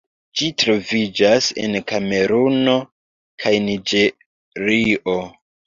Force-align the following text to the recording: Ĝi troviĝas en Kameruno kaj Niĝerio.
Ĝi 0.39 0.47
troviĝas 0.61 1.49
en 1.65 1.77
Kameruno 1.91 2.75
kaj 3.45 3.55
Niĝerio. 3.69 5.21